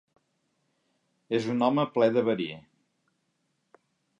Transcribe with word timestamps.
És 1.39 1.49
un 1.55 1.61
home 1.67 1.85
ple 1.99 2.09
de 2.17 2.25
verí. 2.31 2.49